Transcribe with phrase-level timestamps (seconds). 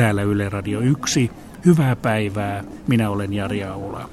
[0.00, 1.30] täällä Yle Radio 1.
[1.66, 4.08] Hyvää päivää, minä olen Jari Aula.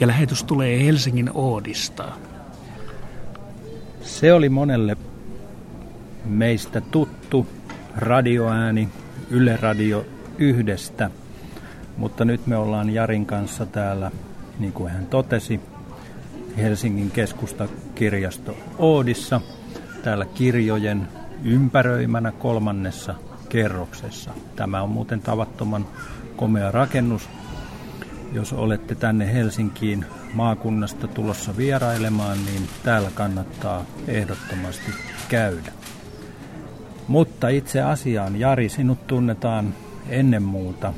[0.00, 2.12] Ja lähetys tulee Helsingin Oodista.
[4.00, 4.96] Se oli monelle
[6.24, 7.46] meistä tuttu
[7.96, 8.88] radioääni
[9.30, 10.06] Yle Radio
[10.38, 11.10] yhdestä,
[11.96, 14.10] mutta nyt me ollaan Jarin kanssa täällä,
[14.58, 15.60] niin kuin hän totesi,
[16.56, 19.40] Helsingin keskustakirjasto Oodissa,
[20.02, 21.08] täällä kirjojen
[21.44, 23.14] ympäröimänä kolmannessa
[23.56, 24.30] kerroksessa.
[24.56, 25.86] Tämä on muuten tavattoman
[26.36, 27.28] komea rakennus.
[28.32, 34.92] Jos olette tänne Helsinkiin maakunnasta tulossa vierailemaan, niin täällä kannattaa ehdottomasti
[35.28, 35.72] käydä.
[37.08, 39.74] Mutta itse asiaan, Jari, sinut tunnetaan
[40.08, 40.92] ennen muuta,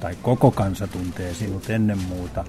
[0.00, 2.44] tai koko kansa tuntee sinut ennen muuta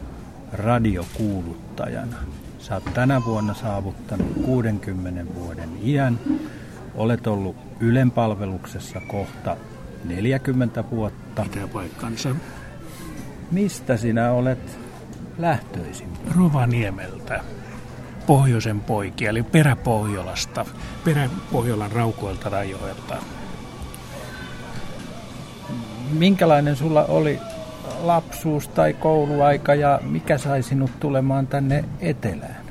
[0.54, 2.18] radiokuuluttajana.
[2.60, 6.20] Sä oot tänä vuonna saavuttanut 60 vuoden iän.
[6.96, 9.58] Olet ollut Ylen palveluksessa kohta
[10.06, 11.44] 40 vuotta.
[11.44, 12.30] Pitää paikkansa.
[13.52, 14.80] Mistä sinä olet
[15.38, 16.08] lähtöisin?
[16.38, 17.42] Rovaniemeltä.
[18.28, 20.66] Pohjoisen poikia, eli Peräpohjolasta,
[21.06, 23.18] Peräpohjolan raukoilta rajoilta.
[26.12, 27.40] Minkälainen sulla oli
[28.02, 32.66] lapsuus tai kouluaika ja mikä sai sinut tulemaan tänne etelään?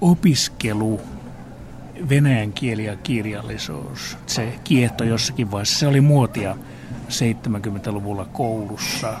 [0.00, 1.00] Opiskelu,
[2.08, 4.18] venäjän kieli ja kirjallisuus.
[4.26, 5.78] Se kiehto jossakin vaiheessa.
[5.78, 6.56] Se oli muotia
[7.08, 9.14] 70-luvulla koulussa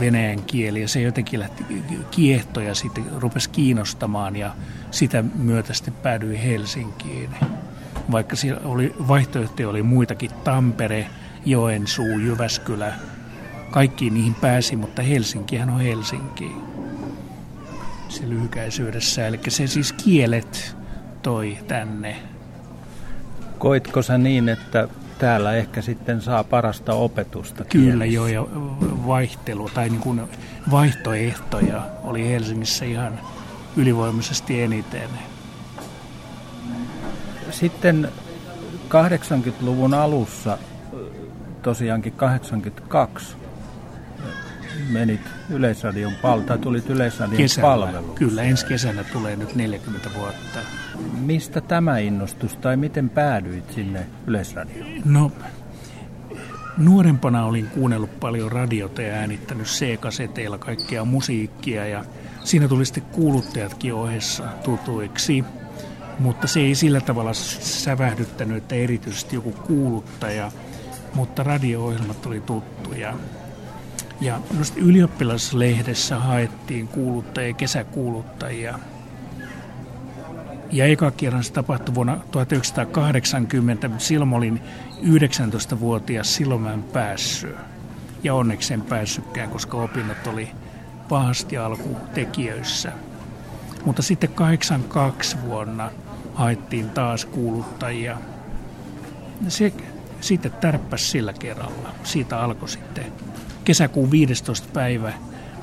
[0.00, 1.64] venäjän kieli ja se jotenkin lähti
[2.10, 4.54] kiehto ja sitten rupesi kiinnostamaan ja
[4.90, 7.30] sitä myötä sitten päädyin Helsinkiin.
[8.10, 11.06] Vaikka siellä oli, vaihtoehtoja oli muitakin, Tampere,
[11.44, 12.92] Joensuu, Jyväskylä,
[13.70, 16.56] kaikkiin niihin pääsi, mutta Helsinkihän on Helsinki
[18.08, 19.26] se lyhykäisyydessä.
[19.26, 20.76] Eli se siis kielet
[21.22, 22.16] toi tänne.
[23.58, 24.88] Koitko sä niin, että
[25.18, 27.64] täällä ehkä sitten saa parasta opetusta?
[27.64, 28.46] Kyllä joo, ja
[29.06, 30.20] vaihtelu tai niin kuin
[30.70, 33.20] vaihtoehtoja oli Helsingissä ihan
[33.76, 35.08] ylivoimaisesti eniten.
[37.50, 38.08] Sitten
[38.88, 40.58] 80-luvun alussa,
[41.62, 43.36] tosiaankin 82,
[44.88, 48.14] menit Yleisradion pal- tai tulit Yleisradion Kesällä, palveluun.
[48.14, 50.58] Kyllä, ensi kesänä tulee nyt 40 vuotta.
[51.20, 54.88] Mistä tämä innostus tai miten päädyit sinne Yleisradioon?
[55.04, 55.32] No,
[56.78, 62.04] nuorempana olin kuunnellut paljon radiota ja äänittänyt C-kaseteilla kaikkea musiikkia ja
[62.44, 65.44] siinä tuli sitten kuuluttajatkin ohessa tutuiksi.
[66.18, 70.52] Mutta se ei sillä tavalla sävähdyttänyt, että erityisesti joku kuuluttaja,
[71.14, 73.14] mutta radio-ohjelmat oli tuttuja.
[74.20, 74.40] Ja
[74.76, 78.78] ylioppilaslehdessä haettiin kuuluttajia, kesäkuuluttajia.
[80.72, 83.90] Ja eka kerran se tapahtui vuonna 1980.
[83.98, 84.62] Silloin olin
[85.02, 87.56] 19-vuotias, silloin mä en päässyt.
[88.22, 90.50] Ja onneksi en päässytkään, koska opinnot oli
[91.08, 92.92] pahasti alkutekijöissä.
[93.84, 95.90] Mutta sitten 82 vuonna
[96.34, 98.16] haettiin taas kuuluttajia.
[99.48, 99.72] Se
[100.20, 101.88] sitten tärppäsi sillä kerralla.
[102.04, 103.12] Siitä alkoi sitten
[103.68, 104.68] kesäkuun 15.
[104.72, 105.12] päivä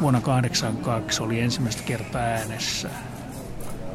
[0.01, 2.89] vuonna 1982 oli ensimmäistä kertaa äänessä.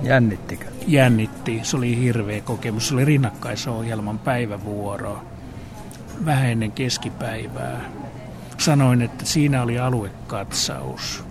[0.03, 0.65] Jännittikö?
[0.87, 1.61] Jännitti.
[1.63, 2.89] Se oli hirveä kokemus.
[2.89, 5.23] Se oli rinnakkaisohjelman päivävuoro.
[6.25, 7.81] Vähän ennen keskipäivää.
[8.59, 11.25] Sanoin, että siinä oli aluekatsaus.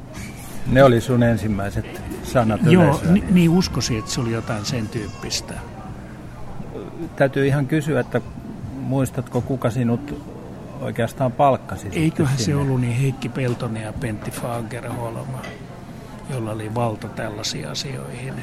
[0.67, 5.53] Ne oli sun ensimmäiset sanat Joo, ni, niin uskoisin, että se oli jotain sen tyyppistä.
[7.15, 8.21] Täytyy ihan kysyä, että
[8.73, 10.28] muistatko kuka sinut
[10.81, 11.87] oikeastaan palkkasi?
[11.91, 15.27] Eiköhän se ollut niin Heikki Peltonen ja Pentti Fagerholm,
[16.29, 18.33] jolla oli valta tällaisiin asioihin.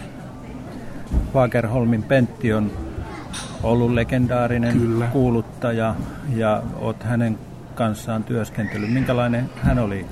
[1.33, 2.71] Fagerholmin Pentti on
[3.63, 5.07] ollut legendaarinen Kyllä.
[5.07, 5.95] kuuluttaja
[6.35, 7.39] ja olet hänen
[7.75, 8.87] kanssaan työskentely.
[8.87, 10.07] Minkälainen hän oli,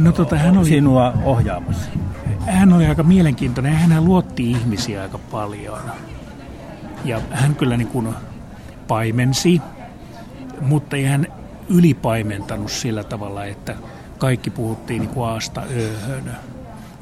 [0.00, 1.90] no, tota, hän oli sinua ohjaamassa?
[2.46, 5.80] Hän oli aika mielenkiintoinen hän luotti ihmisiä aika paljon.
[7.04, 8.08] Ja hän kyllä niin kuin
[8.88, 9.60] paimensi,
[10.60, 11.26] mutta ei hän
[11.68, 13.74] ylipaimentanut sillä tavalla, että
[14.18, 16.36] kaikki puhuttiin niin aasta ööhön.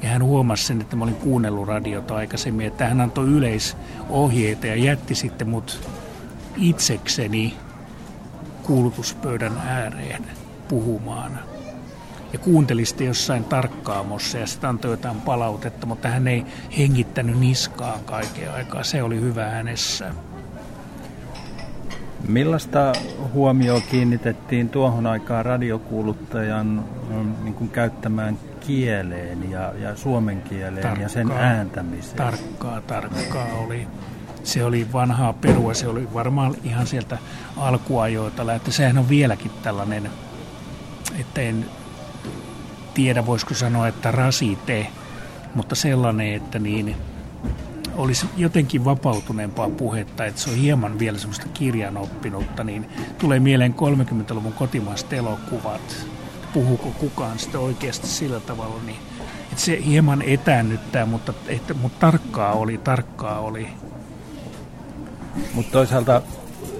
[0.01, 4.75] Ja hän huomasi sen, että mä olin kuunnellut radiota aikaisemmin, että hän antoi yleisohjeita ja
[4.75, 5.89] jätti sitten mut
[6.57, 7.57] itsekseni
[8.63, 10.25] kuulutuspöydän ääreen
[10.67, 11.39] puhumaan.
[12.33, 16.45] Ja kuunteli sitten jossain tarkkaamossa ja sitten antoi jotain palautetta, mutta hän ei
[16.77, 18.83] hengittänyt niskaan kaiken aikaa.
[18.83, 20.11] Se oli hyvä hänessä.
[22.27, 22.93] Millaista
[23.33, 31.03] huomioon kiinnitettiin tuohon aikaan radiokuuluttajan mm, niin kuin käyttämään kieleen ja, ja suomen kieleen tarkkaa,
[31.03, 32.17] ja sen ääntämiseen?
[32.17, 33.87] Tarkkaa, tarkkaa oli.
[34.43, 37.17] Se oli vanhaa perua, se oli varmaan ihan sieltä
[37.57, 38.73] alkuajoita lähtee.
[38.73, 40.09] Sehän on vieläkin tällainen,
[41.19, 41.65] että en
[42.93, 44.87] tiedä voisiko sanoa, että rasite,
[45.55, 46.95] mutta sellainen, että niin
[47.95, 53.75] olisi jotenkin vapautuneempaa puhetta, että se on hieman vielä semmoista kirjan oppinutta, niin tulee mieleen
[53.75, 56.07] 30-luvun kotimaiset elokuvat.
[56.53, 58.99] Puhuuko kukaan sitä oikeasti sillä tavalla, niin
[59.51, 63.67] että se hieman etäännyttää, mutta, että, mutta tarkkaa oli, tarkkaa oli.
[65.53, 66.21] Mutta toisaalta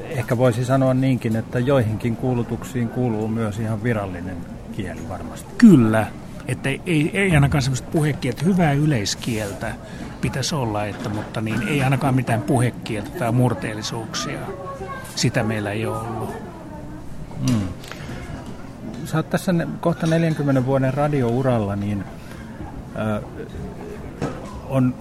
[0.09, 4.37] ehkä voisi sanoa niinkin, että joihinkin kuulutuksiin kuuluu myös ihan virallinen
[4.75, 5.47] kieli varmasti.
[5.57, 6.07] Kyllä,
[6.47, 9.75] että ei, ei ainakaan semmoista puhekieltä, hyvää yleiskieltä
[10.21, 14.39] pitäisi olla, että, mutta niin, ei ainakaan mitään puhekieltä tai murteellisuuksia.
[15.15, 16.29] Sitä meillä ei ole ollut.
[17.49, 17.67] Mm.
[19.05, 22.03] Sä oot tässä kohta 40 vuoden radiouralla, niin
[22.95, 23.21] äh,
[24.69, 24.95] on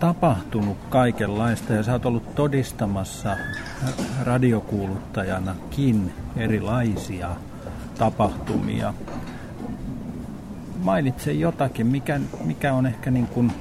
[0.00, 3.36] tapahtunut kaikenlaista ja sä oot ollut todistamassa
[4.22, 7.30] radiokuuluttajanakin erilaisia
[7.98, 8.94] tapahtumia.
[10.84, 13.52] Mainitse jotakin, mikä, mikä on ehkä niin kuin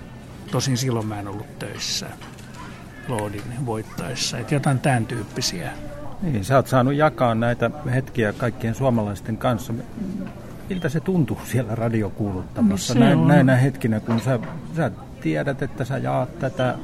[0.50, 2.06] tosin silloin mä en ollut töissä
[3.08, 5.70] Loodin voittaessa, että jotain tämän tyyppisiä.
[6.22, 9.72] Niin, sä oot saanut jakaa näitä hetkiä kaikkien suomalaisten kanssa.
[10.69, 14.38] Miltä se tuntuu siellä radiokuuluttamassa no näin, näinä hetkinä, kun sä,
[14.76, 14.90] sä
[15.20, 16.78] tiedät, että sä jaat tätä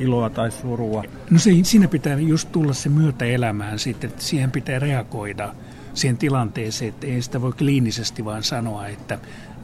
[0.00, 1.04] iloa tai surua?
[1.30, 5.54] No se, siinä pitää just tulla se myötä elämään sitten, että siihen pitää reagoida
[5.94, 9.18] siihen tilanteeseen, että ei sitä voi kliinisesti vaan sanoa, että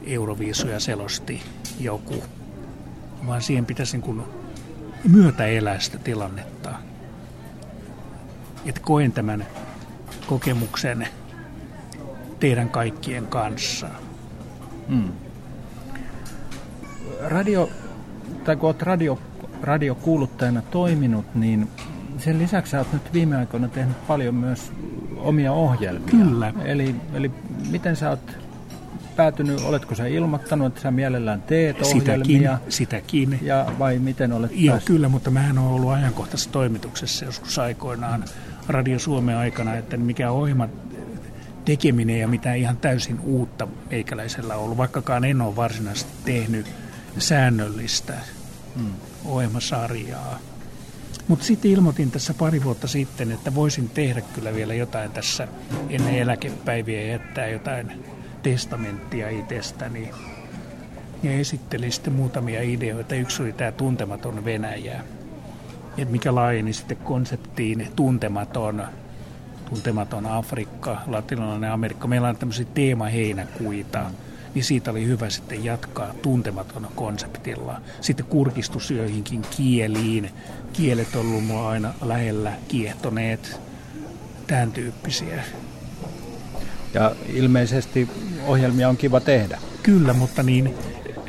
[0.05, 1.41] Euroviisuja selosti
[1.79, 2.23] joku,
[3.27, 4.23] vaan siihen pitäisi niin kuin
[5.07, 6.73] myötä elää sitä tilannetta.
[8.65, 9.45] Että koen tämän
[10.27, 11.07] kokemuksen
[12.39, 13.87] teidän kaikkien kanssa.
[14.89, 15.11] Hmm.
[17.27, 17.69] Radio,
[18.43, 19.19] tai kun olet radio
[19.61, 21.67] radiokuuluttajana toiminut, niin
[22.17, 24.71] sen lisäksi olet nyt viime aikoina tehnyt paljon myös
[25.17, 26.11] omia ohjelmia.
[26.11, 26.53] Kyllä.
[26.65, 27.31] Eli, eli
[27.71, 28.37] miten sä oot
[29.15, 32.57] päätynyt, oletko sä ilmoittanut, että sä mielellään teet ohjelmia?
[32.69, 33.39] Sitäkin, sitäkin.
[33.41, 34.87] Ja vai miten olet Joo, päässyt?
[34.95, 38.23] kyllä, mutta mähän olen ollut ajankohtaisessa toimituksessa joskus aikoinaan
[38.67, 40.67] Radio Suomen aikana, että mikä ohjelma
[41.67, 46.65] tekeminen ja mitä ihan täysin uutta meikäläisellä ollut, vaikkakaan en ole varsinaisesti tehnyt
[47.17, 48.13] säännöllistä
[48.75, 48.93] hmm.
[49.25, 50.39] ohjelmasarjaa.
[51.27, 55.47] Mutta sitten ilmoitin tässä pari vuotta sitten, että voisin tehdä kyllä vielä jotain tässä
[55.89, 58.05] ennen eläkepäiviä ja jättää jotain
[58.43, 60.09] testamenttia itsestäni.
[61.23, 63.15] Ja esittelin sitten muutamia ideoita.
[63.15, 65.03] Yksi oli tämä tuntematon Venäjä,
[65.97, 68.87] et mikä laajeni sitten konseptiin tuntematon,
[69.69, 72.07] tuntematon Afrikka, latinalainen Amerikka.
[72.07, 73.99] Meillä on tämmöisiä teemaheinäkuita.
[73.99, 77.81] Mm niin siitä oli hyvä sitten jatkaa tuntematon konseptilla.
[78.01, 80.31] Sitten kurkistus joihinkin kieliin.
[80.73, 83.59] Kielet on ollut mua aina lähellä kiehtoneet,
[84.47, 85.43] tämän tyyppisiä.
[86.93, 88.09] Ja ilmeisesti
[88.47, 89.59] ohjelmia on kiva tehdä.
[89.83, 90.73] Kyllä, mutta niin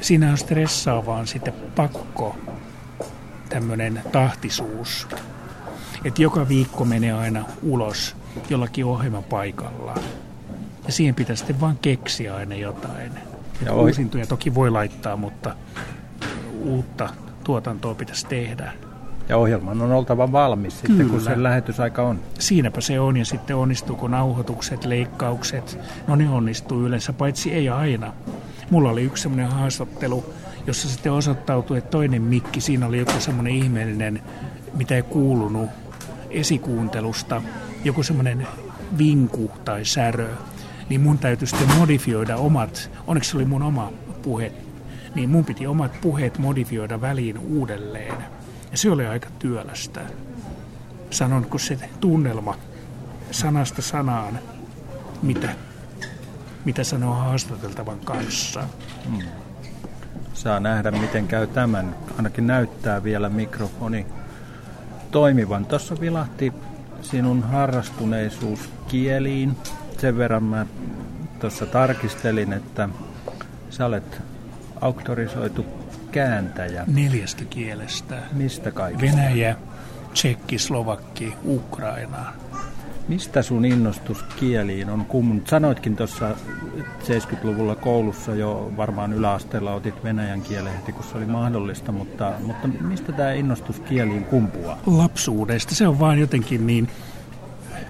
[0.00, 2.37] siinä on stressaavaa sitten pakko
[3.49, 5.07] tämmöinen tahtisuus.
[6.04, 8.16] että joka viikko menee aina ulos
[8.51, 10.03] jollakin ohjelmapaikallaan.
[10.87, 13.13] Ja siihen pitää sitten vaan keksiä aina jotain.
[13.65, 15.55] Ja uusintoja toki voi laittaa, mutta
[16.61, 17.09] uutta
[17.45, 18.73] tuotantoa pitäisi tehdä.
[19.29, 21.11] Ja ohjelman on oltava valmis sitten, Kyllä.
[21.11, 22.19] kun sen lähetysaika on.
[22.39, 25.79] Siinäpä se on, ja sitten onnistuuko nauhoitukset, leikkaukset.
[26.07, 28.13] No ne onnistuu yleensä, paitsi ei aina.
[28.71, 30.35] Mulla oli yksi semmoinen haastattelu,
[30.67, 34.23] jossa sitten osoittautui, että toinen mikki, siinä oli joku semmoinen ihmeellinen,
[34.75, 35.71] mitä ei kuulunut
[36.31, 37.43] esikuuntelusta,
[37.85, 38.47] joku semmoinen
[38.99, 40.29] vinku tai särö,
[40.89, 43.93] niin mun täytyy sitten modifioida omat, onneksi se oli mun oma
[44.23, 44.53] puhe,
[45.15, 48.15] niin mun piti omat puheet modifioida väliin uudelleen.
[48.71, 50.01] Ja se oli aika työlästä.
[51.11, 52.55] Sanonko se tunnelma
[53.31, 54.39] sanasta sanaan,
[55.23, 55.49] mitä,
[56.65, 58.65] mitä sanoo haastateltavan kanssa.
[59.11, 59.23] Hmm.
[60.35, 61.95] Saa nähdä, miten käy tämän.
[62.17, 64.07] Ainakin näyttää vielä mikrofoni
[65.11, 65.67] toimivan.
[65.67, 66.53] Tuossa vilahti
[67.02, 69.57] sinun harrastuneisuus kieliin.
[69.99, 70.67] Sen verran mä
[71.40, 72.88] tuossa tarkistelin, että
[73.71, 74.23] sä olet
[74.81, 75.67] auktorisoitu
[76.11, 76.85] kääntäjä.
[76.87, 78.17] Neljästä kielestä.
[78.33, 79.17] Mistä kaikista?
[79.17, 79.57] Venäjä,
[80.12, 82.33] Tsekki, Slovakki, Ukraina.
[83.09, 85.49] Mistä sun innostus kieliin on kummunut?
[85.49, 86.37] Sanoitkin tuossa
[87.03, 92.69] 70-luvulla koulussa jo varmaan yläasteella otit venäjän kielen heti, kun se oli mahdollista, mutta, mutta
[92.69, 94.79] mistä tämä innostus kieliin kumpuaa?
[94.87, 95.75] Lapsuudesta.
[95.75, 96.88] Se on vaan jotenkin niin...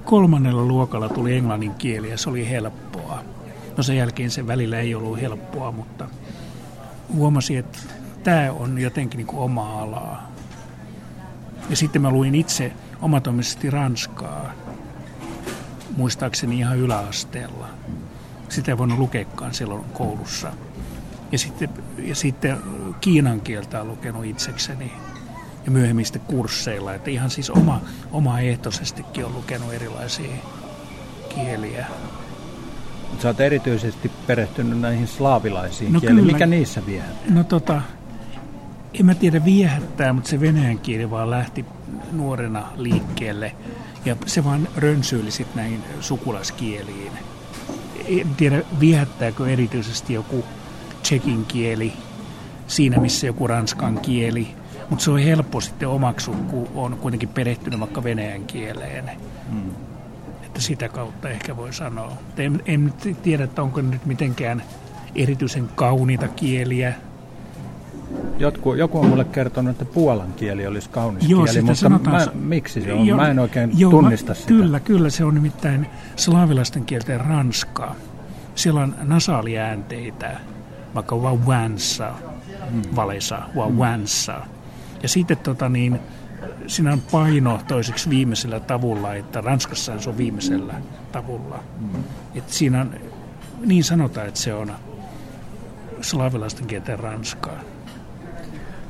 [0.04, 3.22] Kolmannella luokalla tuli englannin kieli ja se oli helppoa.
[3.76, 6.08] No sen jälkeen se välillä ei ollut helppoa, mutta
[7.14, 7.78] huomasin, että
[8.24, 10.32] tämä on jotenkin niin kuin oma alaa.
[11.70, 12.72] Ja sitten mä luin itse
[13.02, 14.52] omatoimisesti Ranskaa,
[15.98, 17.68] muistaakseni ihan yläasteella.
[18.48, 20.52] Sitä ei voinut lukeekaan silloin koulussa.
[21.32, 22.58] Ja sitten, ja sitten
[23.00, 24.92] kiinan kieltä on lukenut itsekseni
[25.64, 26.94] ja myöhemmin sitten kursseilla.
[26.94, 27.80] Että ihan siis oma,
[28.12, 30.30] omaehtoisestikin on lukenut erilaisia
[31.34, 31.86] kieliä.
[33.22, 36.26] Sä oot erityisesti perehtynyt näihin slaavilaisiin no kieliin.
[36.26, 37.34] Mikä niissä viehättää?
[37.34, 37.82] No tota,
[38.94, 41.64] en mä tiedä viehättää, mutta se venäjän kieli vaan lähti
[42.12, 43.52] nuorena liikkeelle.
[44.04, 47.12] Ja se vaan rönsyili sitten näihin sukulaskieliin.
[48.06, 50.44] En tiedä viehättääkö erityisesti joku
[51.02, 51.92] tsekin kieli
[52.66, 54.48] siinä, missä joku ranskan kieli.
[54.90, 59.10] Mutta se on helppo sitten omaksua, kun on kuitenkin perehtynyt vaikka venäjän kieleen.
[59.50, 59.70] Hmm
[60.58, 62.12] että sitä kautta ehkä voi sanoa.
[62.36, 62.92] En, en
[63.22, 64.62] tiedä, että onko nyt mitenkään
[65.14, 66.94] erityisen kauniita kieliä.
[68.38, 72.26] Jotku, joku on mulle kertonut, että puolan kieli olisi kaunis joo, kieli, mutta sanotaan, mä,
[72.34, 73.06] miksi se on?
[73.06, 74.48] Jo, mä en oikein joo, tunnista mä, sitä.
[74.48, 77.94] Kyllä, kyllä, se on nimittäin slaavilaisten kielten ranskaa.
[78.54, 80.40] Siellä on nasaaliäänteitä,
[80.94, 82.12] vaikka vauvansa,
[82.70, 82.82] hmm.
[82.96, 84.32] valesa, vauvansa.
[84.32, 84.52] Hmm.
[85.02, 86.00] Ja sitten tota niin,
[86.66, 90.74] siinä on paino toiseksi viimeisellä tavulla, että Ranskassa se on viimeisellä
[91.12, 91.62] tavulla.
[91.78, 92.04] Mm.
[92.34, 92.94] Että siinä on,
[93.64, 94.72] niin sanotaan, että se on
[96.00, 97.60] slaavilaisten kielten ranskaa.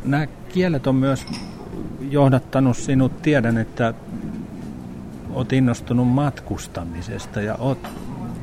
[0.05, 1.27] Nämä kielet on myös
[2.11, 3.23] johdattanut sinut.
[3.23, 3.95] Tiedän, että
[5.31, 7.89] olet innostunut matkustamisesta ja olet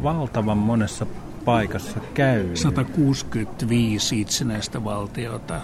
[0.03, 1.05] valtavan monessa
[1.45, 2.57] paikassa käynyt.
[2.57, 5.61] 165 itsenäistä valtiota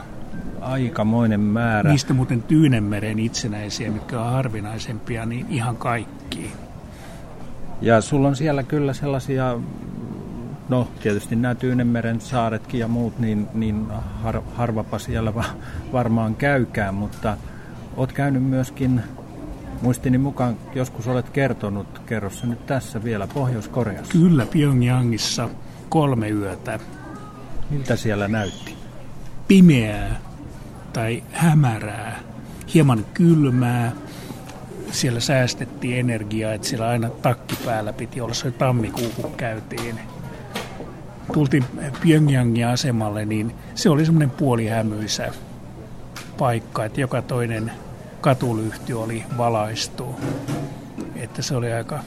[0.62, 1.92] aikamoinen määrä.
[1.92, 6.52] Niistä muuten Tyynemeren itsenäisiä, mitkä on harvinaisempia, niin ihan kaikki.
[7.82, 9.60] Ja sulla on siellä kyllä sellaisia,
[10.72, 13.88] no tietysti nämä Tyynemeren saaretkin ja muut, niin, niin
[14.24, 15.44] har, harvapa siellä va,
[15.94, 17.38] varmaan käykään, mutta
[17.98, 19.02] oot käynyt myöskin,
[19.82, 24.12] muistini mukaan joskus olet kertonut, kerrossa nyt tässä vielä, Pohjois-Koreassa.
[24.12, 25.50] Kyllä, Pyongyangissa
[25.90, 26.80] kolme yötä.
[27.70, 28.76] Miltä siellä näytti?
[29.48, 30.20] Pimeää,
[30.94, 32.20] tai hämärää,
[32.74, 33.92] hieman kylmää.
[34.92, 38.34] Siellä säästettiin energiaa, että siellä aina takki päällä piti olla.
[38.34, 40.00] Se oli tammikuu, kun käytiin.
[41.34, 41.66] Tultiin
[42.02, 45.32] Pyongyangin asemalle, niin se oli semmoinen puolihämyisä
[46.38, 47.72] paikka, että joka toinen
[48.22, 50.16] katulyhty oli valaistu.
[51.16, 52.00] Että se oli aika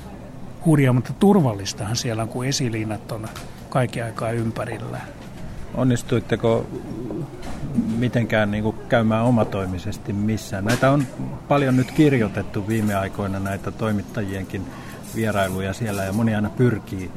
[0.66, 3.28] hurjaa, mutta turvallistahan siellä on, kun esiliinat on
[3.68, 5.00] kaiken aikaa ympärillä.
[5.74, 6.66] Onnistuitteko
[7.98, 10.64] mitenkään niin kuin käymään omatoimisesti missään.
[10.64, 11.06] Näitä on
[11.48, 14.66] paljon nyt kirjoitettu viime aikoina näitä toimittajienkin
[15.16, 17.10] vierailuja siellä ja moni aina pyrkii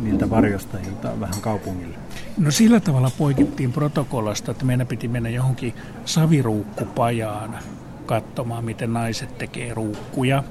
[0.00, 1.96] niiltä varjostajilta vähän kaupungille.
[2.38, 5.74] No sillä tavalla poikittiin protokollasta, että meidän piti mennä johonkin
[6.04, 7.58] saviruukkupajaan
[8.06, 10.44] katsomaan, miten naiset tekee ruukkuja.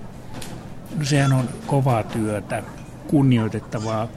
[0.98, 2.64] No sehän on kovaa työtä,
[3.08, 4.08] kunnioitettavaa,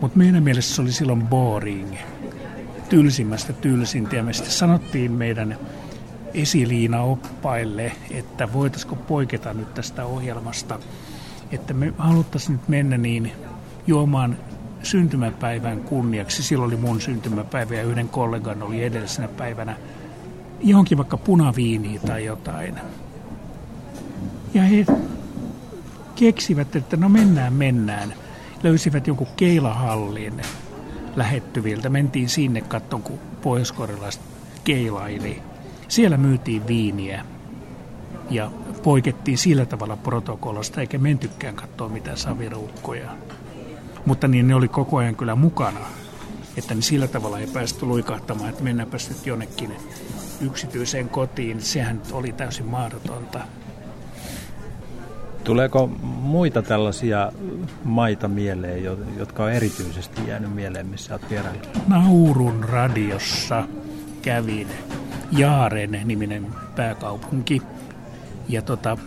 [0.00, 1.94] mutta meidän mielestä se oli silloin boring
[2.88, 4.16] tylsimmästä tylsintä.
[4.16, 5.58] Ja me sitten sanottiin meidän
[6.34, 10.78] esiliina oppaille, että voitaisiko poiketa nyt tästä ohjelmasta,
[11.52, 13.32] että me haluttaisiin nyt mennä niin
[13.86, 14.36] juomaan
[14.82, 19.76] syntymäpäivän kunniaksi, silloin oli mun syntymäpäivä ja yhden kollegan oli edellisenä päivänä,
[20.60, 22.74] johonkin vaikka punaviiniä tai jotain.
[24.54, 24.86] Ja he
[26.14, 28.14] keksivät, että no mennään, mennään.
[28.62, 30.42] Löysivät jonkun keilahallin
[31.16, 31.88] lähettyviltä.
[31.88, 33.74] Mentiin sinne kattoon, kun pohjois
[34.64, 35.42] keilaili.
[35.88, 37.24] Siellä myytiin viiniä
[38.30, 38.50] ja
[38.86, 43.10] poikettiin sillä tavalla protokollasta, eikä mentykään katsoa mitään saviruukkoja.
[44.04, 45.80] Mutta niin ne oli koko ajan kyllä mukana,
[46.56, 49.72] että niin sillä tavalla ei päästy luikahtamaan, että mennäänpä sitten jonnekin
[50.40, 51.62] yksityiseen kotiin.
[51.62, 53.40] Sehän oli täysin mahdotonta.
[55.44, 57.32] Tuleeko muita tällaisia
[57.84, 58.84] maita mieleen,
[59.18, 61.68] jotka on erityisesti jäänyt mieleen, missä olet vieraillut?
[61.86, 63.68] Naurun radiossa
[64.22, 64.68] kävin
[65.32, 67.62] Jaaren niminen pääkaupunki.
[68.48, 68.98] Ja tota,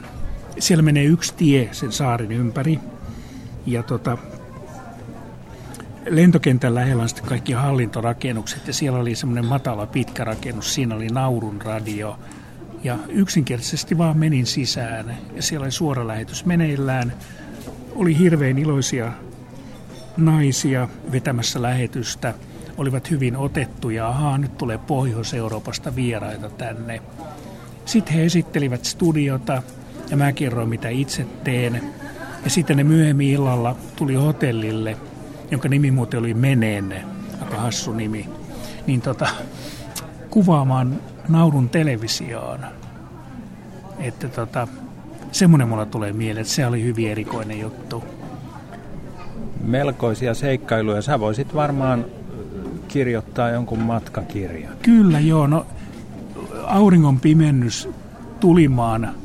[0.59, 2.79] siellä menee yksi tie sen saarin ympäri.
[3.65, 4.17] Ja tota,
[6.09, 10.73] lentokentän lähellä on sitten kaikki hallintorakennukset ja siellä oli semmoinen matala pitkä rakennus.
[10.73, 12.19] Siinä oli Naurun radio.
[12.83, 17.13] Ja yksinkertaisesti vaan menin sisään ja siellä oli suora lähetys meneillään.
[17.95, 19.11] Oli hirveän iloisia
[20.17, 22.33] naisia vetämässä lähetystä–
[22.79, 24.07] olivat hyvin otettuja.
[24.07, 27.01] Ahaa, nyt tulee Pohjois-Euroopasta vieraita tänne.
[27.89, 29.63] Sitten he esittelivät studiota
[30.09, 31.81] ja mä kerroin, mitä itse teen.
[32.43, 34.97] Ja sitten ne myöhemmin illalla tuli hotellille,
[35.51, 36.95] jonka nimi muuten oli Meneen,
[37.41, 38.29] aika hassu nimi,
[38.87, 39.27] niin tota,
[40.29, 42.59] kuvaamaan naurun televisioon.
[43.99, 44.67] Että tota,
[45.31, 48.03] semmoinen mulla tulee mieleen, että se oli hyvin erikoinen juttu.
[49.63, 51.01] Melkoisia seikkailuja.
[51.01, 52.05] Sä voisit varmaan
[52.87, 54.73] kirjoittaa jonkun matkakirjan?
[54.81, 55.65] Kyllä joo, no
[56.69, 57.89] auringon pimennys
[58.39, 59.15] tulimaan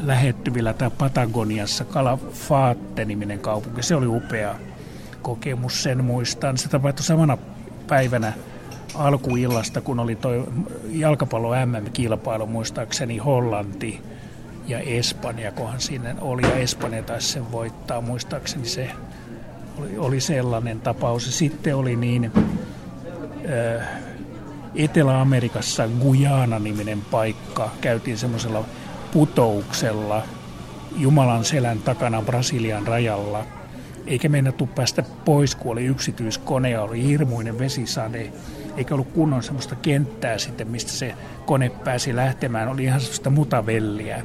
[0.00, 3.82] lähettyvillä tai Patagoniassa Calafate-niminen kaupunki.
[3.82, 4.54] Se oli upea
[5.22, 6.58] kokemus, sen muistan.
[6.58, 7.38] Se tapahtui samana
[7.86, 8.32] päivänä
[8.94, 10.48] alkuillasta, kun oli tuo
[10.90, 14.00] jalkapallo MM-kilpailu, muistaakseni Hollanti
[14.66, 18.90] ja Espanja, kohan sinne oli, ja Espanja taisi sen voittaa, muistaakseni se
[19.78, 21.38] oli, oli sellainen tapaus.
[21.38, 22.32] Sitten oli niin
[24.74, 27.70] Etelä-Amerikassa Guyana-niminen paikka.
[27.80, 28.64] Käytiin semmoisella
[29.12, 30.22] putouksella
[30.96, 33.44] Jumalan selän takana Brasilian rajalla.
[34.06, 38.32] Eikä meinattu päästä pois, kun oli yksityiskone ja oli hirmuinen vesisade.
[38.76, 41.14] Eikä ollut kunnon semmoista kenttää sitten, mistä se
[41.46, 42.68] kone pääsi lähtemään.
[42.68, 44.22] Oli ihan semmoista mutavelliä.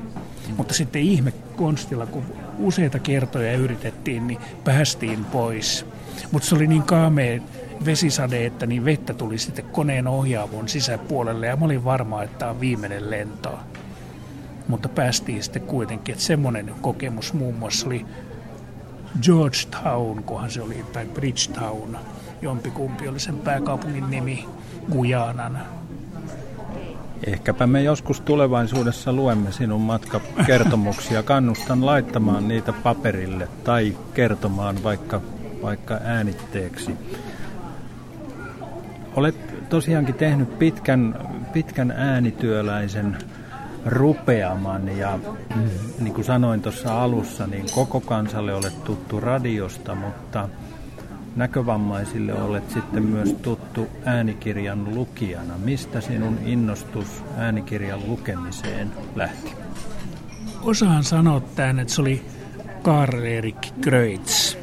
[0.58, 2.24] Mutta sitten ihme konstilla, kun
[2.58, 5.86] useita kertoja yritettiin, niin päästiin pois.
[6.32, 7.42] Mutta se oli niin kaamea
[7.86, 12.52] vesisade, että niin vettä tuli sitten koneen ohjaavun sisäpuolelle ja mä olin varma, että tämä
[12.52, 13.60] on viimeinen lento.
[14.68, 18.06] Mutta päästiin sitten kuitenkin, että semmoinen kokemus muun muassa oli
[19.22, 21.98] Georgetown, kunhan se oli, tai Bridgetown,
[22.42, 24.46] jompikumpi oli sen pääkaupungin nimi,
[24.92, 25.60] Gujanan
[27.28, 31.24] Ehkäpä me joskus tulevaisuudessa luemme sinun matkakertomuksia.
[31.24, 35.22] Kannustan laittamaan niitä paperille tai kertomaan vaikka,
[35.62, 36.96] vaikka äänitteeksi.
[39.16, 41.16] Olet tosiaankin tehnyt pitkän,
[41.54, 43.18] pitkän äänityöläisen
[43.86, 45.20] rupeaman ja
[46.00, 50.50] niin kuin sanoin tuossa alussa, niin koko kansalle olet tuttu radiosta, mutta
[51.36, 55.54] näkövammaisille olet sitten myös tuttu äänikirjan lukijana.
[55.58, 59.52] Mistä sinun innostus äänikirjan lukemiseen lähti?
[60.62, 62.26] Osaan sanoa tämän, että se oli
[62.82, 64.58] Karl-Erik Kreutz,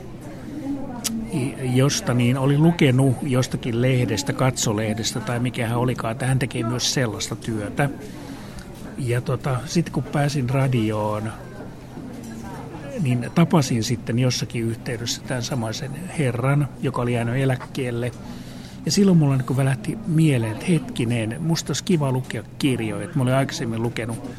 [1.75, 6.95] josta niin oli lukenut jostakin lehdestä, katsolehdestä tai mikä hän olikaan, että hän tekee myös
[6.95, 7.89] sellaista työtä.
[8.99, 11.33] Ja tota, sitten kun pääsin radioon,
[13.03, 18.13] niin tapasin sitten jossakin yhteydessä tämän samaisen herran, joka oli jäänyt eläkkeelle.
[18.87, 23.09] Ja silloin mulla niin välähti mieleen, että hetkinen, musta olisi kiva lukea kirjoja.
[23.15, 24.31] Mä olin aikaisemmin lukenut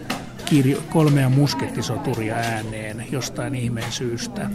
[0.46, 4.50] kirjo, kolmea muskettisoturia ääneen jostain ihmeen syystä.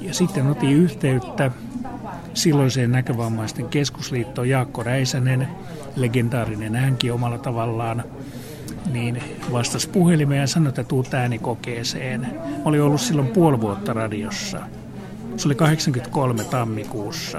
[0.00, 1.50] Ja sitten otin yhteyttä
[2.34, 5.48] silloiseen näkövammaisten keskusliittoon Jaakko Räisänen,
[5.96, 8.04] legendaarinen hänkin omalla tavallaan–
[8.92, 12.20] niin vastasi puhelimeen ja sanoi, että tuut äänikokeeseen.
[12.20, 14.60] Mä olin ollut silloin puoli vuotta radiossa.
[15.36, 17.38] Se oli 83 tammikuussa.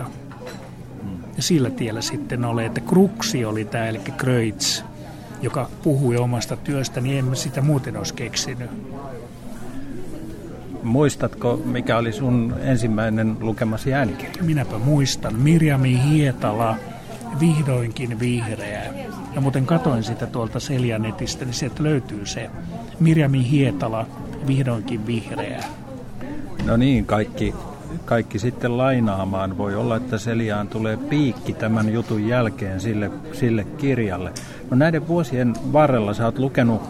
[1.37, 4.83] Ja sillä tiellä sitten oli, että Kruksi oli tämä, eli Kreutz,
[5.41, 8.69] joka puhui omasta työstä, niin en sitä muuten olisi keksinyt.
[10.83, 14.43] Muistatko, mikä oli sun ensimmäinen lukemasi äänikirja?
[14.43, 15.35] Minäpä muistan.
[15.35, 16.75] Mirjami Hietala,
[17.39, 18.93] vihdoinkin vihreä.
[19.35, 22.49] Ja muuten katoin sitä tuolta Seljanetistä, niin sieltä löytyy se
[22.99, 24.05] Mirjami Hietala,
[24.47, 25.63] vihdoinkin vihreä.
[26.65, 27.55] No niin, kaikki,
[28.05, 29.57] kaikki sitten lainaamaan.
[29.57, 34.31] Voi olla, että Seliaan tulee piikki tämän jutun jälkeen sille, sille kirjalle.
[34.69, 36.81] No näiden vuosien varrella sä oot lukenut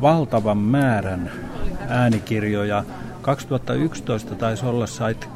[0.00, 1.30] valtavan määrän
[1.90, 2.84] äänikirjoja.
[3.22, 5.28] 2011 taisi olla, sait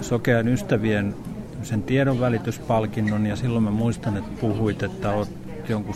[0.00, 1.14] Sokean ystävien
[1.62, 5.28] sen tiedonvälityspalkinnon ja silloin mä muistan, että puhuit, että oot
[5.68, 5.94] jonkun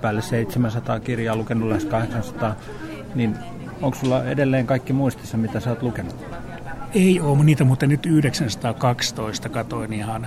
[0.00, 2.54] päälle 700 kirjaa lukenut, lähes 800,
[3.14, 3.36] niin
[3.82, 6.16] onko sulla edelleen kaikki muistissa, mitä sä oot lukenut?
[6.94, 10.26] Ei ole niitä, mutta nyt 912 katoin ihan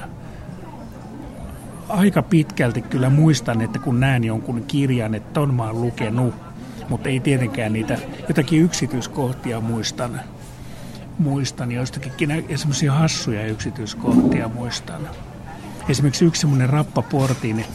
[1.89, 6.35] aika pitkälti kyllä muistan, että kun näen jonkun kirjan, että ton mä oon lukenut,
[6.89, 7.97] mutta ei tietenkään niitä
[8.27, 10.21] jotakin yksityiskohtia muistan.
[11.19, 15.09] Muistan joistakin semmoisia hassuja yksityiskohtia muistan.
[15.89, 17.65] Esimerkiksi yksi semmoinen Rappaportin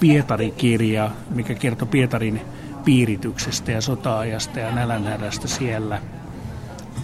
[0.00, 2.40] Pietari-kirja, mikä kertoo Pietarin
[2.84, 6.02] piirityksestä ja sota-ajasta ja nälänhädästä siellä,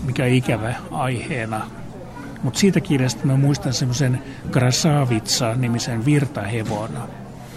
[0.05, 1.71] mikä on ikävä aiheena.
[2.43, 7.09] Mutta siitä kirjasta mä muistan semmoisen Krasavitsa-nimisen virtahevona,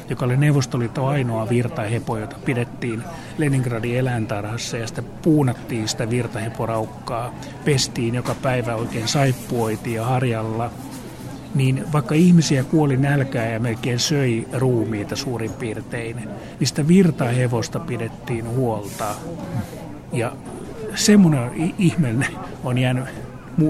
[0.10, 3.04] joka oli Neuvostoliiton ainoa virtahepo, jota pidettiin
[3.38, 7.34] Leningradin eläintarhassa ja sitten puunattiin sitä virtaheporaukkaa,
[7.66, 10.72] pestiin joka päivä oikein saippuoitiin ja harjalla.
[11.56, 18.50] Niin vaikka ihmisiä kuoli nälkää ja melkein söi ruumiita suurin piirtein, niin sitä virtahevosta pidettiin
[18.50, 19.06] huolta.
[20.14, 20.32] Ja
[20.96, 22.16] semmoinen ihme
[22.64, 23.04] on jäänyt,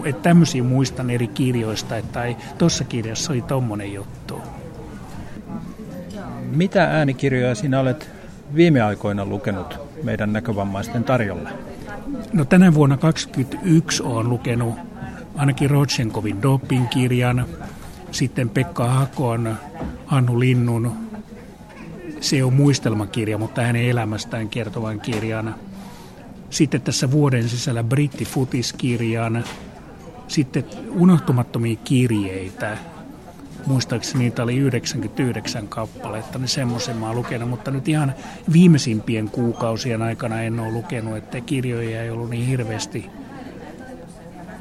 [0.06, 4.42] että tämmöisiä muistan eri kirjoista, että tuossa kirjassa oli tommonen juttu.
[6.56, 8.10] Mitä äänikirjoja sinä olet
[8.56, 11.50] viime aikoina lukenut meidän näkövammaisten tarjolla?
[12.34, 14.76] No tänä vuonna 2021 olen lukenut
[15.36, 17.46] ainakin Rodchenkovin Dopin kirjan,
[18.12, 19.56] sitten Pekka Hakon,
[20.06, 20.92] Hannu Linnun,
[22.22, 25.56] se on muistelmakirja, mutta hänen elämästään kertovan kirjan.
[26.50, 29.44] Sitten tässä vuoden sisällä Britti Futiskirjan,
[30.28, 32.78] sitten unohtumattomia kirjeitä,
[33.66, 38.14] muistaakseni niitä oli 99 kappaletta, niin semmoisen mä oon lukenut, mutta nyt ihan
[38.54, 43.10] viimeisimpien kuukausien aikana en ole lukenut, että kirjoja ei ollut niin hirveästi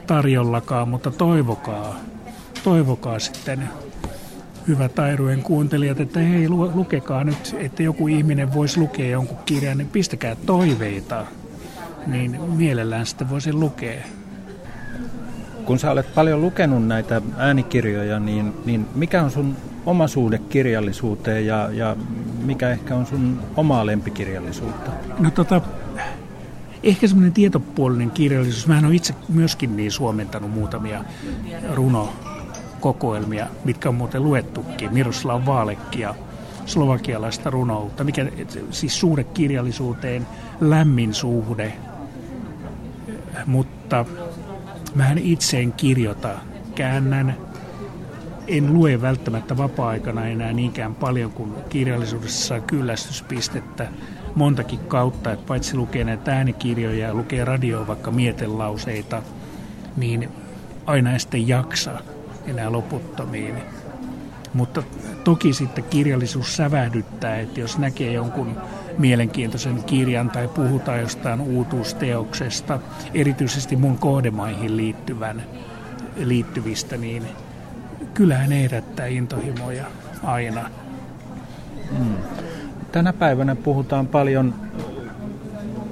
[0.07, 1.97] tarjollakaan, mutta toivokaa,
[2.65, 3.69] toivokaa sitten
[4.69, 9.89] hyvät Airujen kuuntelijat, että hei, lukekaa nyt, että joku ihminen voisi lukea jonkun kirjan, niin
[9.89, 11.27] pistäkää toiveita,
[12.07, 14.05] niin mielellään sitten voisi lukea.
[15.65, 21.47] Kun sä olet paljon lukenut näitä äänikirjoja, niin, niin mikä on sun oma suhde kirjallisuuteen
[21.47, 21.97] ja, ja
[22.45, 24.91] mikä ehkä on sun omaa lempikirjallisuutta?
[25.19, 25.61] No tota,
[26.83, 28.67] ehkä semmoinen tietopuolinen kirjallisuus.
[28.67, 31.05] Mä olen itse myöskin niin suomentanut muutamia
[31.73, 34.95] runokokoelmia, mitkä on muuten luettukin.
[34.95, 36.15] Miroslav Vaalekkia,
[36.67, 38.27] slovakialaista runoutta, mikä
[38.71, 40.27] siis suhde kirjallisuuteen,
[40.61, 41.73] lämmin suhde,
[43.47, 44.05] mutta
[44.95, 46.29] Mä itse en kirjoita,
[46.75, 47.37] käännän,
[48.49, 53.89] en lue välttämättä vapaa-aikana enää niinkään paljon kuin kirjallisuudessa saa kyllästyspistettä
[54.35, 59.23] montakin kautta, että paitsi lukee näitä äänikirjoja ja lukee radioa vaikka mietelauseita,
[59.97, 60.29] niin
[60.87, 61.91] aina ei sitten jaksa
[62.47, 63.55] enää loputtomiin.
[64.55, 64.83] Mutta
[65.25, 68.57] toki sitten kirjallisuus sävähdyttää, että jos näkee jonkun
[68.99, 72.81] mielenkiintoisen kirjan tai puhutaan jostain uutuusteoksesta,
[73.15, 75.43] erityisesti mun kohdemaihin liittyvän,
[76.17, 77.23] liittyvistä, niin
[78.15, 79.85] kyllähän herättää intohimoja
[80.23, 80.71] aina.
[81.99, 82.17] Hmm.
[82.93, 84.55] Tänä päivänä puhutaan paljon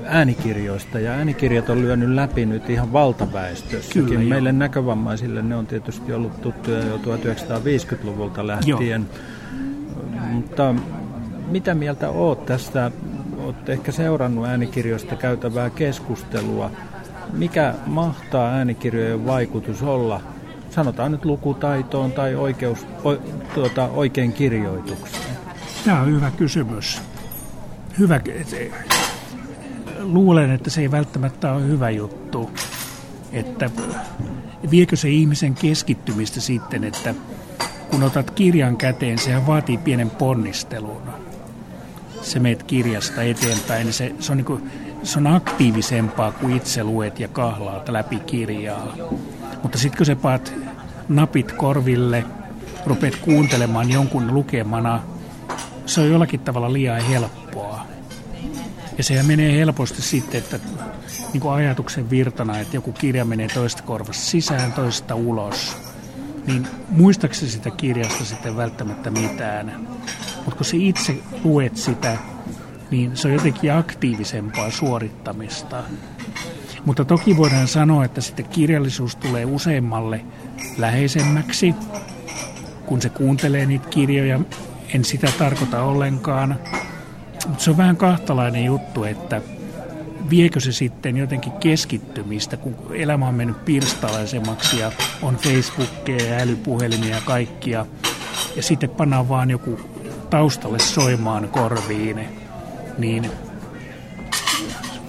[0.04, 4.04] äänikirjoista ja äänikirjat on lyönyt läpi nyt ihan valtaväestössäkin.
[4.04, 4.52] Kyllä, Meille jo.
[4.52, 9.06] näkövammaisille ne on tietysti ollut tuttuja jo 1950-luvulta lähtien.
[10.14, 10.24] Joo.
[10.32, 10.74] Mutta
[11.52, 12.90] mitä mieltä oot tästä?
[13.44, 16.70] Olet ehkä seurannut äänikirjoista käytävää keskustelua.
[17.32, 20.20] Mikä mahtaa äänikirjojen vaikutus olla,
[20.70, 23.14] sanotaan nyt lukutaitoon tai oikeus, o,
[23.54, 25.36] tuota, oikein kirjoitukseen?
[25.84, 27.02] Tämä on hyvä kysymys.
[27.98, 28.20] Hyvä,
[30.00, 32.50] luulen, että se ei välttämättä ole hyvä juttu.
[33.32, 33.70] Että
[34.70, 37.14] viekö se ihmisen keskittymistä sitten, että
[37.90, 41.02] kun otat kirjan käteen, sehän vaatii pienen ponnistelun
[42.22, 44.70] se meet kirjasta eteenpäin, niin se, se, on niin kuin,
[45.02, 48.94] se on aktiivisempaa kuin itse luet ja kahlaat läpi kirjaa.
[49.62, 50.54] Mutta sitten kun sä paat
[51.08, 52.24] napit korville,
[52.86, 55.02] rupeat kuuntelemaan jonkun lukemana,
[55.86, 57.86] se on jollakin tavalla liian helppoa.
[58.98, 60.58] Ja sehän menee helposti sitten, että
[61.32, 65.76] niin kuin ajatuksen virtana, että joku kirja menee toista korvasta sisään, toista ulos.
[66.46, 69.88] Niin muistaakseni sitä kirjasta sitten välttämättä mitään.
[70.44, 72.18] Mutta kun sä itse luet sitä,
[72.90, 75.82] niin se on jotenkin aktiivisempaa suorittamista.
[76.84, 80.24] Mutta toki voidaan sanoa, että sitten kirjallisuus tulee useammalle
[80.78, 81.74] läheisemmäksi,
[82.86, 84.40] kun se kuuntelee niitä kirjoja.
[84.94, 86.58] En sitä tarkoita ollenkaan.
[87.48, 89.42] Mutta se on vähän kahtalainen juttu, että
[90.30, 97.14] viekö se sitten jotenkin keskittymistä, kun elämä on mennyt pirstalaisemmaksi ja on Facebookia ja älypuhelimia
[97.14, 97.86] ja kaikkia.
[98.56, 99.80] Ja sitten pannaan vaan joku
[100.32, 102.28] taustalle soimaan korviin,
[102.98, 103.30] niin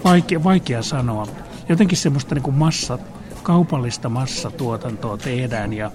[0.04, 1.28] vaikea, vaikea sanoa.
[1.70, 3.00] Jotenkin semmoista niin kuin massa,
[3.44, 5.92] kaupallista massatuotantoa tehdään ja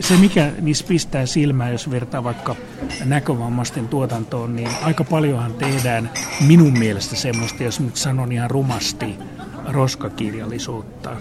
[0.00, 2.56] se, mikä niissä pistää silmään, jos vertaa vaikka
[3.04, 6.10] näkövammaisten tuotantoon, niin aika paljonhan tehdään
[6.46, 9.18] minun mielestä semmoista, jos nyt sanon ihan rumasti,
[9.68, 11.16] roskakirjallisuutta,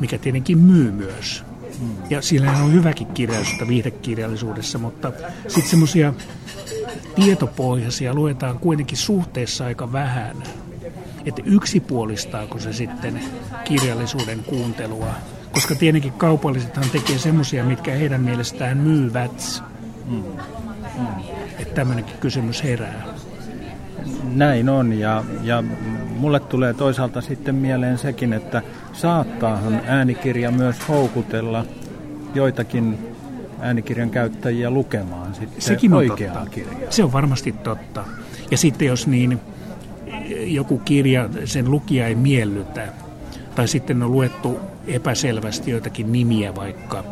[0.00, 1.44] mikä tietenkin myy myös.
[2.10, 5.12] Ja sillä on hyväkin kirjallisuutta viihdekirjallisuudessa, mutta
[5.48, 6.14] sitten semmoisia
[7.14, 10.36] tietopohjaisia luetaan kuitenkin suhteessa aika vähän.
[11.24, 13.20] Että yksipuolistaako se sitten
[13.64, 15.14] kirjallisuuden kuuntelua
[15.52, 19.62] koska tietenkin kaupallisethan tekee semmoisia, mitkä heidän mielestään myyvät.
[20.06, 20.22] Mm.
[20.98, 21.06] Mm.
[21.58, 23.04] Että tämmöinenkin kysymys herää.
[24.34, 25.64] Näin on ja, ja
[26.16, 31.64] mulle tulee toisaalta sitten mieleen sekin, että saattaahan äänikirja myös houkutella
[32.34, 32.98] joitakin
[33.60, 36.46] äänikirjan käyttäjiä lukemaan sitten Sekin on totta.
[36.50, 36.90] kirjaa.
[36.90, 38.04] Se on varmasti totta.
[38.50, 39.40] Ja sitten jos niin
[40.44, 42.88] joku kirja, sen lukija ei miellytä,
[43.54, 47.04] tai sitten on luettu epäselvästi joitakin nimiä vaikka,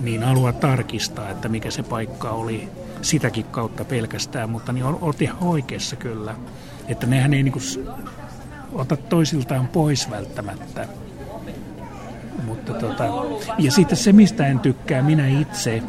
[0.00, 2.68] niin haluaa tarkistaa, että mikä se paikka oli
[3.02, 6.34] sitäkin kautta pelkästään, mutta niin olet ihan oikeassa kyllä,
[6.88, 7.54] että nehän ei niin
[8.72, 10.88] ota toisiltaan pois välttämättä.
[12.44, 13.04] Mutta tota,
[13.58, 15.82] ja sitten se, mistä en tykkää minä itse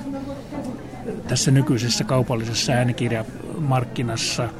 [1.27, 4.49] tässä nykyisessä kaupallisessa äänikirjamarkkinassa–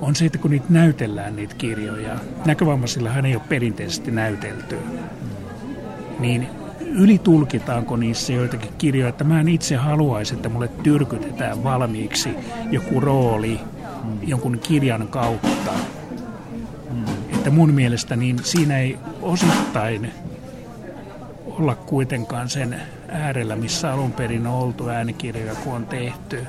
[0.00, 2.16] on se, että kun niitä näytellään niitä kirjoja,
[2.46, 4.78] näkövammaisillahan ei ole perinteisesti näytelty,
[6.18, 6.46] niin
[6.80, 12.30] ylitulkitaanko niissä joitakin kirjoja, että mä en itse haluaisi, että mulle tyrkytetään valmiiksi
[12.70, 13.60] joku rooli
[14.26, 15.72] jonkun kirjan kautta.
[17.34, 20.12] Että mun mielestä niin siinä ei osittain
[21.58, 26.46] olla kuitenkaan sen äärellä, missä alun perin on oltu äänikirjoja, kun on tehty.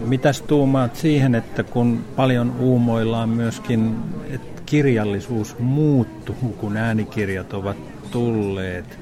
[0.00, 3.96] Mitäs tuumaat siihen, että kun paljon uumoillaan myöskin,
[4.30, 7.76] että kirjallisuus muuttuu, kun äänikirjat ovat
[8.10, 8.98] tulleet,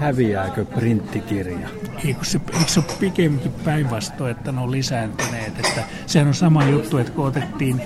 [0.00, 1.68] häviääkö printtikirja?
[2.04, 5.58] Eikö se, eikö se ole pikemminkin päinvastoin, että ne on lisääntyneet?
[5.58, 7.80] Että sehän on sama juttu, että kun otettiin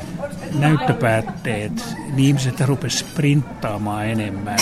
[0.59, 4.59] näyttöpäätteet, niin ihmiset rupesivat printtaamaan enemmän.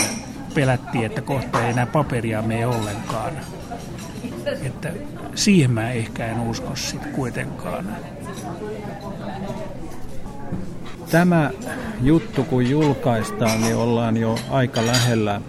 [0.54, 3.32] Pelättiin, että kohta ei enää paperia mene ollenkaan.
[4.62, 4.92] Että
[5.34, 7.96] siihen mä ehkä en usko sitten kuitenkaan.
[11.10, 11.50] Tämä
[12.02, 15.40] juttu kun julkaistaan, niin ollaan jo aika lähellä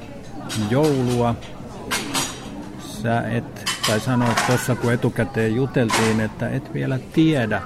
[0.69, 1.35] joulua.
[2.79, 7.61] Sä et, tai sanoit tuossa kun etukäteen juteltiin, että et vielä tiedä,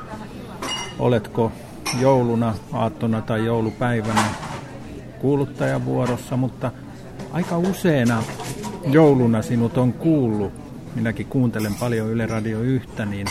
[1.00, 1.52] oletko
[2.00, 4.24] jouluna, aattona tai joulupäivänä
[5.20, 6.72] kuuluttajavuorossa, mutta
[7.38, 8.24] aika useena
[8.86, 10.54] jouluna sinut on kuullut
[10.96, 13.28] minäkin kuuntelen paljon Yle Radio 1, niin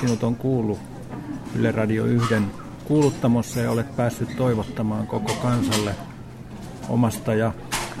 [0.00, 0.78] sinut on kuullut
[1.56, 2.34] Yle Radio 1
[2.84, 5.94] kuuluttamossa ja olet päässyt toivottamaan koko kansalle
[6.88, 7.52] omasta ja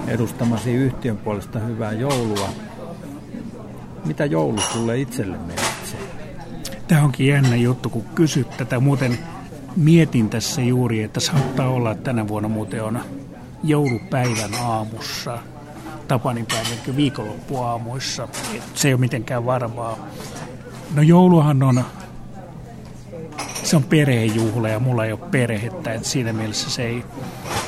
[0.06, 2.48] edustamasi yhtiön puolesta hyvää joulua.
[4.04, 6.00] Mitä joulu sulle itselle merkitsee?
[6.88, 8.80] Tämä onkin jännä juttu, kun kysyt tätä.
[8.80, 9.18] Muuten
[9.76, 13.00] mietin tässä juuri, että saattaa olla, että tänä vuonna muuten on
[13.64, 15.38] joulupäivän aamussa–
[16.08, 18.28] Tapanin päivän viikonloppuaamuissa.
[18.74, 19.98] Se ei ole mitenkään varmaa.
[20.94, 21.84] No jouluhan on,
[23.62, 27.04] se on perhejuhla ja mulla ei ole perhettä, että siinä mielessä se ei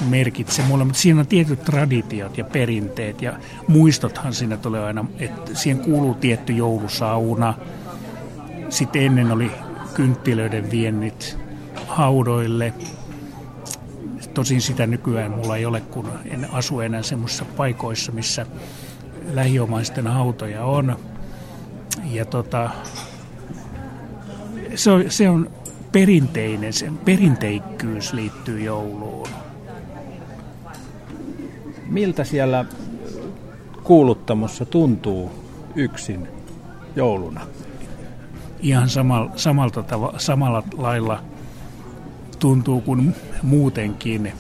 [0.08, 3.32] merkitse mulle, mutta siinä on tietyt traditiot ja perinteet ja
[3.68, 7.54] muistothan siinä tulee aina, että siihen kuuluu tietty joulusauna.
[8.68, 9.50] Sitten ennen oli
[9.94, 11.38] kynttilöiden viennit
[11.86, 12.74] haudoille,
[14.36, 18.46] Tosin sitä nykyään mulla ei ole, kun en asu enää semmoisissa paikoissa, missä
[19.32, 20.96] lähiomaisten hautoja on.
[22.04, 22.70] Ja tota,
[24.74, 25.50] se on, se on
[25.92, 29.28] perinteinen, sen perinteikkyys liittyy jouluun.
[31.86, 32.64] Miltä siellä
[33.82, 35.30] kuuluttamossa tuntuu
[35.76, 36.28] yksin
[36.96, 37.40] jouluna?
[38.60, 41.22] Ihan samalla, samalta tava, samalla lailla
[42.38, 44.32] tuntuu kuin muutenkin.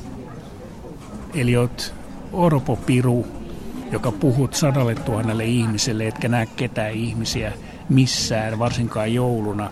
[1.34, 1.94] Eli oot
[2.32, 3.26] Orpo Piru,
[3.92, 7.52] joka puhut sadalle tuhannelle ihmiselle, etkä näe ketään ihmisiä
[7.88, 9.70] missään, varsinkaan jouluna.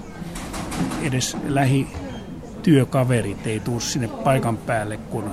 [1.02, 5.30] edes lähityökaverit ei tule sinne paikan päälle, kun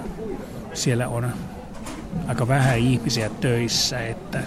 [0.74, 1.34] siellä on
[2.28, 4.40] aika vähän ihmisiä töissä, että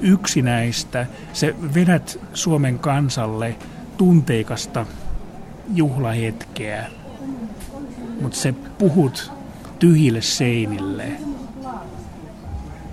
[0.00, 3.56] yksi näistä, se vedät Suomen kansalle
[3.96, 4.86] tunteikasta
[5.74, 6.90] juhlahetkeä,
[8.22, 9.32] mutta se puhut
[9.78, 11.04] tyhjille seinille.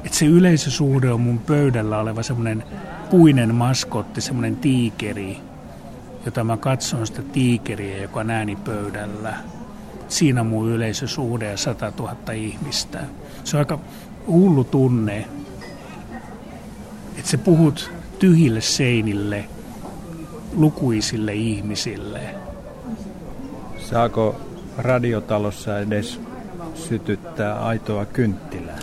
[0.05, 2.63] Että se yleisösuhde on mun pöydällä oleva semmoinen
[3.09, 5.37] puinen maskotti, semmoinen tiikeri,
[6.25, 9.33] jota mä katson sitä tiikeriä, joka nääni pöydällä.
[10.07, 12.99] Siinä on mun yleisösuhde ja 100 000 ihmistä.
[13.43, 13.79] Se on aika
[14.27, 15.27] hullu tunne,
[17.17, 19.45] että sä puhut tyhjille seinille,
[20.55, 22.21] lukuisille ihmisille.
[23.89, 24.48] Saako
[24.79, 26.21] radiotalossa edes
[26.73, 28.79] sytyttää aitoa kynttilää?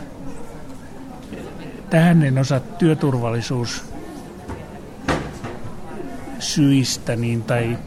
[1.91, 3.85] Tähän en osaa työturvallisuus
[6.39, 7.79] syistä niin, tai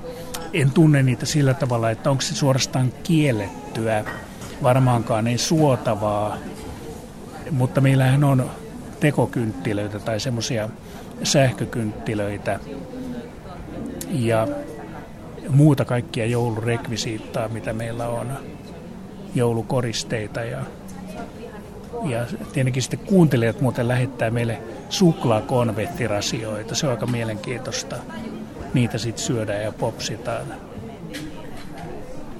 [0.53, 4.03] en tunne niitä sillä tavalla, että onko se suorastaan kiellettyä.
[4.63, 6.37] Varmaankaan ei suotavaa,
[7.51, 8.51] mutta meillähän on
[8.99, 10.69] tekokynttilöitä tai semmoisia
[11.23, 12.59] sähkökynttilöitä
[14.09, 14.47] ja
[15.49, 18.27] muuta kaikkia joulurekvisiittaa, mitä meillä on,
[19.35, 20.59] joulukoristeita ja,
[22.05, 26.75] ja tietenkin sitten kuuntelijat muuten lähettää meille suklaakonvehtirasioita.
[26.75, 27.95] Se on aika mielenkiintoista.
[28.73, 30.45] Niitä sitten syödään ja popsitaan.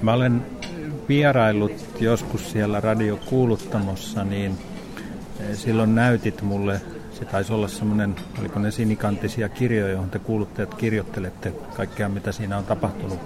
[0.02, 0.46] Mä olen
[1.10, 4.58] vieraillut joskus siellä radiokuuluttamossa, niin
[5.40, 6.82] Eh, silloin näytit mulle,
[7.20, 12.58] se taisi olla semmoinen, oliko ne sinikantisia kirjoja, johon te kuuluttajat kirjoittelette kaikkea, mitä siinä
[12.58, 13.20] on tapahtunut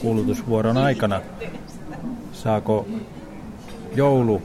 [0.00, 1.20] kuulutusvuoron aikana.
[2.32, 2.88] Saako
[3.94, 4.42] joulu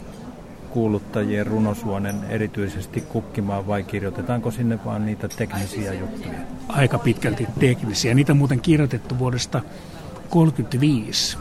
[0.69, 6.39] kuuluttajien runosuonen erityisesti kukkimaan vai kirjoitetaanko sinne vaan niitä teknisiä juttuja?
[6.67, 8.13] Aika pitkälti teknisiä.
[8.13, 9.61] Niitä on muuten kirjoitettu vuodesta
[10.29, 11.37] 1935.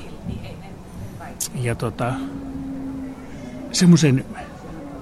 [1.54, 2.14] Ja tota,
[3.72, 4.24] semmoisen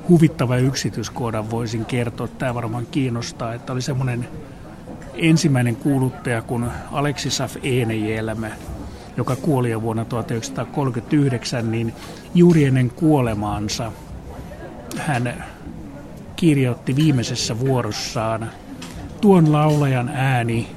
[0.08, 2.28] huvittava yksityiskohdan voisin kertoa.
[2.28, 4.28] Tämä varmaan kiinnostaa, että oli semmoinen
[5.14, 8.50] ensimmäinen kuuluttaja kuin Aleksisaf Eenejelmä,
[9.16, 11.94] joka kuoli jo vuonna 1939, niin
[12.34, 13.92] juuri ennen kuolemaansa
[14.98, 15.44] hän
[16.36, 18.50] kirjoitti viimeisessä vuorossaan,
[19.20, 20.70] tuon laulajan ääni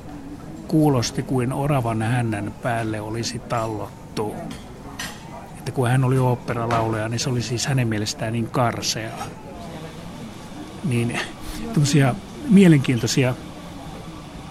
[0.67, 4.35] kuulosti kuin oravan hännän päälle olisi tallottu
[5.67, 9.11] että kun hän oli oopperalaulaja, niin se oli siis hänen mielestään niin karsea.
[10.83, 11.19] Niin
[11.73, 12.15] tämmöisiä
[12.49, 13.35] mielenkiintoisia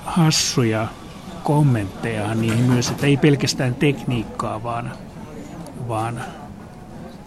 [0.04, 0.88] hassuja
[1.42, 4.92] kommentteja niihin myös, että ei pelkästään tekniikkaa, vaan,
[5.88, 6.20] vaan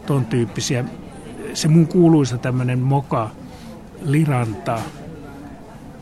[0.06, 0.86] ton tyyppisiä.
[1.54, 3.30] Se mun kuuluisa tämmöinen moka
[4.02, 4.80] Liranta,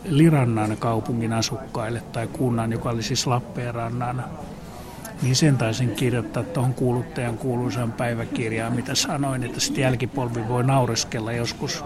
[0.06, 4.24] Lirannan kaupungin asukkaille tai kunnan, joka oli siis Lappeenrannan
[5.22, 11.32] niin sen taisin kirjoittaa tuohon kuuluttajan kuuluisaan päiväkirjaan, mitä sanoin, että sitten jälkipolvi voi naureskella
[11.32, 11.84] joskus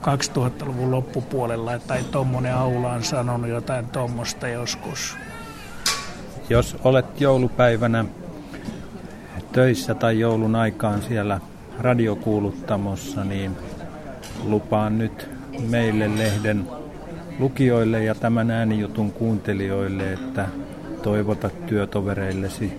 [0.00, 5.16] 2000-luvun loppupuolella, tai tuommoinen aula on sanonut jotain tuommoista joskus.
[6.48, 8.04] Jos olet joulupäivänä
[9.52, 11.40] töissä tai joulun aikaan siellä
[11.78, 13.56] radiokuuluttamossa, niin
[14.44, 15.28] lupaan nyt
[15.68, 16.68] meille lehden
[17.38, 20.48] lukijoille ja tämän äänijutun kuuntelijoille, että
[21.06, 22.72] toivota työtovereillesi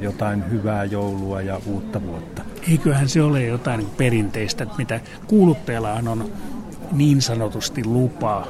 [0.00, 2.42] jotain hyvää joulua ja uutta vuotta?
[2.70, 6.30] Eiköhän se ole jotain perinteistä, mitä kuuluttajallahan on
[6.92, 8.46] niin sanotusti lupaa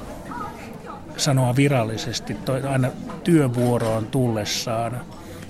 [1.17, 2.37] sanoa virallisesti
[2.71, 2.89] aina
[3.25, 5.01] työvuoroon tullessaan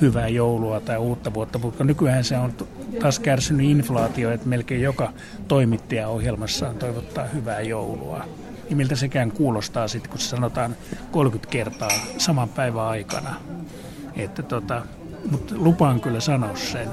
[0.01, 2.53] hyvää joulua tai uutta vuotta, mutta nykyään se on
[3.01, 5.13] taas kärsinyt inflaatio, että melkein joka
[5.49, 8.25] toimittaja ohjelmassaan toivottaa hyvää joulua.
[8.69, 10.77] Niin miltä sekään kuulostaa sitten, kun se sanotaan
[11.11, 13.35] 30 kertaa saman päivän aikana.
[14.17, 14.83] Että tota,
[15.31, 16.89] mutta lupaan kyllä sanoa sen.